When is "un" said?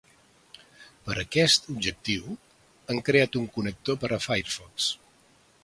3.43-3.47